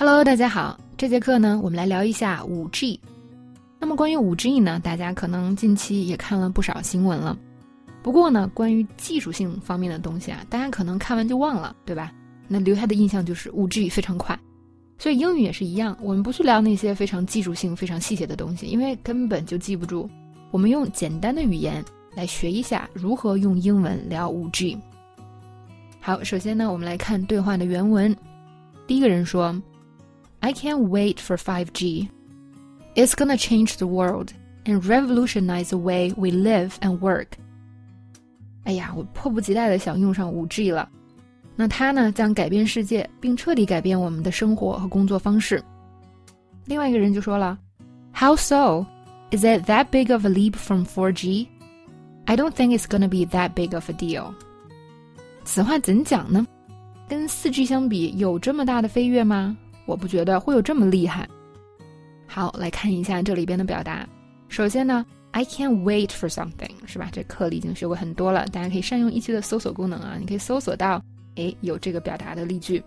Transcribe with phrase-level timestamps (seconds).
[0.00, 3.00] Hello，大家好，这节课呢，我们来聊一下五 G。
[3.80, 7.36] 那么关于五 G 呢，大家可能近期也看了不少新闻了。
[8.00, 12.12] 不过呢，关于技术性方面的东西啊，大家可能看完就忘了，对吧？
[12.46, 14.38] 那留下的印象就是五 G 非常快。
[14.98, 20.08] 所以英语也是一样，我们不去聊那些非常技术性、非常细节的东西，因为根本就记不住。
[20.52, 21.84] 我们用简单的语言
[22.14, 24.78] 来学一下如何用英文聊五 G。
[25.98, 28.16] 好，首先呢，我们来看对话的原文。
[28.86, 29.60] 第一个人说。
[30.39, 32.09] I can't wait for 5G.
[32.95, 34.33] It's gonna change the world
[34.65, 37.37] and revolutionize the way we live and work.
[38.65, 40.89] 哎呀，我迫不及待的想用上 5G 了。
[41.55, 45.63] 那它呢，将改变世界，并彻底改变我们的生活和工作方式。
[46.65, 47.57] 另外一个人就说了，
[48.13, 48.85] How so?
[49.31, 51.47] Is it that big of a leap from 4G?
[52.25, 54.33] I don't think it's gonna be that big of a deal.
[55.43, 56.45] 此话怎讲呢？
[57.09, 59.57] 跟 4G 相比，有这么大的飞跃吗？
[59.88, 61.26] 我不觉得会有这么厉害。
[62.26, 64.06] 好，来看一下这里边的表达。
[64.48, 67.08] 首先呢，I can't wait for something，是吧？
[67.10, 71.02] 这课里已经学过很多了，大家可以善用一期的搜索功能啊，你可以搜索到，
[71.36, 72.84] 哎，有这个表达的例句。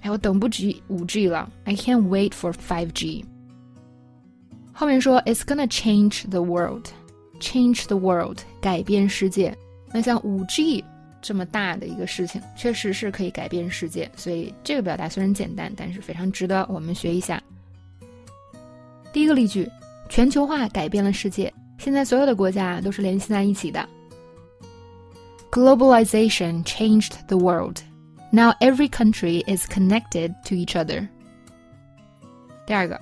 [0.00, 3.24] 哎，我等不及五 G 了，I can't wait for five G。
[4.72, 9.56] 后面说，It's gonna change the world，change the world，改变世界。
[9.92, 10.84] 那像五 G。
[11.22, 14.10] 这么大的一个事情，确实是可以改变世界。
[14.16, 17.42] 所以这个表达虽然简单，但是非常值得我们学一下。
[19.12, 19.68] 第一个例句：
[20.08, 23.88] 全球化改变了世界，现在所有的国家都是联系在一起的。
[25.50, 27.78] Globalization changed the world.
[28.30, 31.08] Now every country is connected to each other.
[32.64, 33.00] 第二个，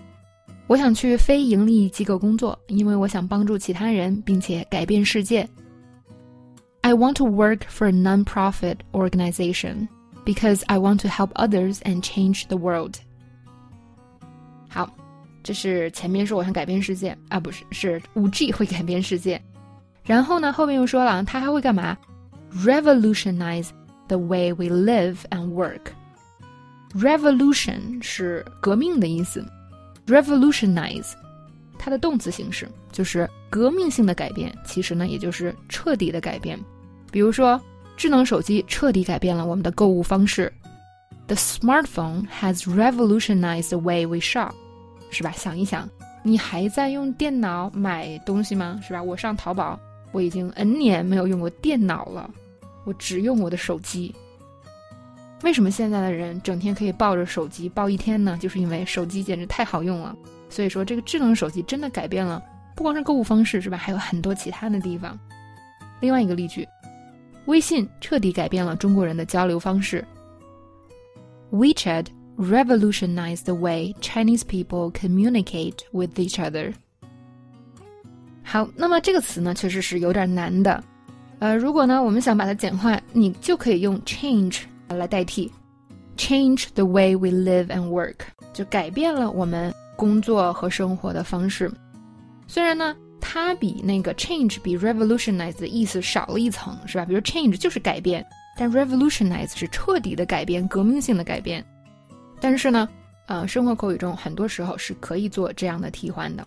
[0.67, 5.47] 我想去非盈利机构工作，因为我想帮助其他人，并且改变世界。
[6.82, 9.88] I want to work for a non-profit organization
[10.26, 12.96] because I want to help others and change the world.
[14.70, 14.90] 好，
[15.44, 19.42] 这是前面说我想改变世界啊，不是，是五 G 会改变世界。
[20.04, 21.98] 然后呢，后面又说了，它还会干嘛？
[22.54, 23.70] Revolutionize
[24.08, 25.94] the way we live and work.
[26.94, 29.44] Revolution 是革命的意思，
[30.06, 31.14] revolutionize
[31.79, 36.59] 它的动词形式就是革命性的改变，其实呢，也就是彻底的改变。
[37.11, 37.61] 比如说，
[37.97, 40.53] 智能手机彻底改变了我们的购物方式。
[41.27, 44.53] The smartphone has revolutionized the way we shop，
[45.11, 45.31] 是吧？
[45.33, 45.89] 想一想，
[46.23, 48.81] 你还在用电脑买东西吗？
[48.83, 49.03] 是吧？
[49.03, 49.79] 我上淘宝，
[50.13, 52.31] 我已经 N 年没有用过电脑了，
[52.85, 54.15] 我只用我的手机。
[55.43, 58.39] 为什么现在的人整天可以抱着手机抱一天呢？
[58.41, 60.17] 就是因为手机简直太好用了。
[60.49, 62.43] 所以说，这个智能手机真的改变了，
[62.75, 63.77] 不光是购物方式，是吧？
[63.77, 65.19] 还有很多其他的地方。
[66.01, 66.67] 另外一个例句，
[67.47, 70.05] 微信彻底改变了中国人的交流方式。
[71.51, 76.73] WeChat revolutionized the way Chinese people communicate with each other。
[78.43, 80.83] 好，那么这个词呢，确实是有点难的。
[81.41, 85.53] 呃，如果呢，我们想把它简化，你就可以用 change 来代替
[86.17, 88.17] ，change the way we live and work，
[88.53, 89.75] 就改变了我们。
[89.99, 91.69] 工作和生活的方式，
[92.47, 97.05] 虽然呢，它比那个 change 比 revolutionize 的意思少了一层，是吧？
[97.05, 98.25] 比如 change 就是改变，
[98.57, 101.65] 但 revolutionize 是彻底的改变、革命性的改变。
[102.41, 102.89] 但是呢，
[103.27, 106.47] 呃，生活口语中很多时候是可以做这样的替换的。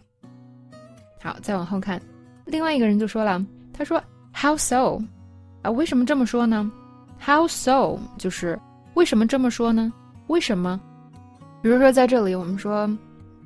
[1.21, 2.01] 好，再往后看，
[2.45, 4.01] 另外一个人就说了，他说
[4.33, 4.97] How so？
[5.61, 6.71] 啊，为什么这么说呢
[7.19, 7.99] ？How so？
[8.17, 8.57] 就是
[8.93, 9.91] 为什么这么说呢？
[10.27, 10.79] 为什么？
[11.61, 12.89] 比如说在这里，我们说。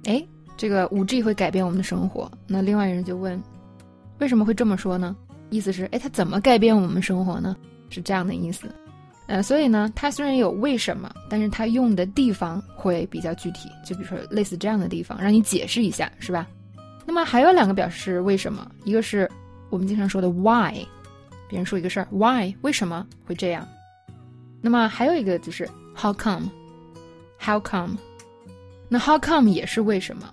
[0.05, 0.25] 哎，
[0.57, 2.31] 这个五 G 会改变我们的生活。
[2.47, 3.41] 那另外一人就问，
[4.19, 5.15] 为什么会这么说呢？
[5.49, 7.55] 意思是，哎，它怎么改变我们生活呢？
[7.89, 8.67] 是这样的意思。
[9.27, 13.69] 呃，所以呢，它虽然有为什么，但是它用的地方会比较具体。
[13.83, 16.47] 就比如说类似这样的地方，让你解释一下，是吧？
[17.05, 19.29] 那么还有两个表示为什么，一个是
[19.69, 20.73] 我们经常说的 why，
[21.47, 23.67] 别人说一个事儿，why 为什么会这样？
[24.61, 27.97] 那么还有一个就是 how come，how come。
[28.99, 30.29] How come 也是为什么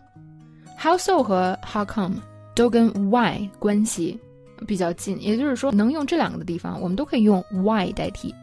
[0.79, 2.17] ？how so 和 how come
[2.55, 4.19] 都跟 why 关系
[4.67, 8.35] 比较近，也就是说能用这两个的地方，我们都可以用 why 代替。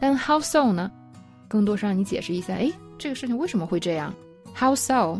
[0.00, 0.90] 但 how so 呢，
[1.48, 4.14] 更多是让你解释一下，哎，这个事情为什么会这样
[4.54, 5.18] ？how so？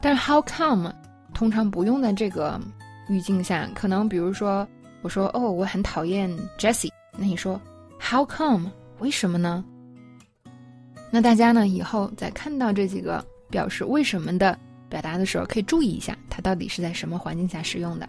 [0.00, 0.92] 但是 how come
[1.34, 2.60] 通常不用在这个
[3.08, 4.66] 语境下，可能比如说
[5.02, 6.28] 我说哦，我很讨厌
[6.58, 7.60] Jessie，那你说
[8.00, 8.70] how come？
[8.98, 9.64] 为什么呢？
[11.10, 11.68] 那大家呢？
[11.68, 14.58] 以后在看到这几个表示为什么的
[14.88, 18.08] 表达的时候，可以注意一下，它到底是在什么环境下使用的。